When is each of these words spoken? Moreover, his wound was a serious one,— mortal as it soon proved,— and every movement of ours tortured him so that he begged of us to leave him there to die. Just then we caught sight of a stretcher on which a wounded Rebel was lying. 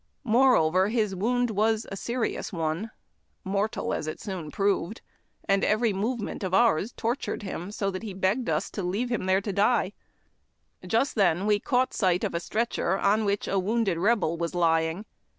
Moreover, 0.23 0.87
his 0.87 1.13
wound 1.15 1.51
was 1.51 1.85
a 1.91 1.95
serious 1.95 2.51
one,— 2.51 2.89
mortal 3.43 3.93
as 3.93 4.07
it 4.07 4.19
soon 4.19 4.49
proved,— 4.49 4.99
and 5.47 5.63
every 5.63 5.93
movement 5.93 6.43
of 6.43 6.55
ours 6.55 6.91
tortured 6.91 7.43
him 7.43 7.69
so 7.69 7.91
that 7.91 8.01
he 8.01 8.15
begged 8.15 8.49
of 8.49 8.55
us 8.55 8.71
to 8.71 8.81
leave 8.81 9.11
him 9.11 9.27
there 9.27 9.41
to 9.41 9.53
die. 9.53 9.93
Just 10.87 11.13
then 11.13 11.45
we 11.45 11.59
caught 11.59 11.93
sight 11.93 12.23
of 12.23 12.33
a 12.33 12.39
stretcher 12.39 12.97
on 12.97 13.25
which 13.25 13.47
a 13.47 13.59
wounded 13.59 13.99
Rebel 13.99 14.37
was 14.37 14.55
lying. 14.55 15.05